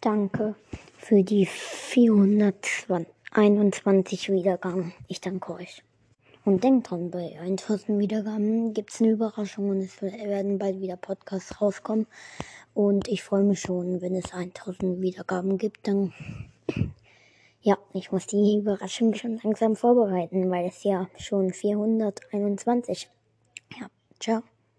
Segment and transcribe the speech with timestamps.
[0.00, 0.54] Danke
[0.96, 4.94] für die 421 Wiedergaben.
[5.08, 5.82] Ich danke euch.
[6.46, 10.96] Und denkt dran, bei 1000 Wiedergaben gibt es eine Überraschung und es werden bald wieder
[10.96, 12.06] Podcasts rauskommen.
[12.72, 16.14] Und ich freue mich schon, wenn es 1000 Wiedergaben gibt, dann
[17.60, 23.10] ja, ich muss die Überraschung schon langsam vorbereiten, weil es ja schon 421.
[23.78, 23.88] Ja,
[24.18, 24.42] ciao.